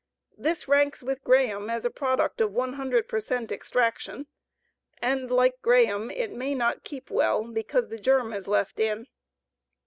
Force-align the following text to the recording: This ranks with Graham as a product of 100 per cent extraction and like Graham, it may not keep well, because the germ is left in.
This 0.35 0.67
ranks 0.67 1.03
with 1.03 1.23
Graham 1.23 1.69
as 1.69 1.85
a 1.85 1.91
product 1.91 2.41
of 2.41 2.51
100 2.53 3.07
per 3.07 3.19
cent 3.19 3.51
extraction 3.51 4.25
and 4.99 5.29
like 5.29 5.61
Graham, 5.61 6.09
it 6.09 6.31
may 6.31 6.55
not 6.55 6.83
keep 6.83 7.11
well, 7.11 7.43
because 7.43 7.89
the 7.89 7.99
germ 7.99 8.33
is 8.33 8.47
left 8.47 8.79
in. 8.79 9.05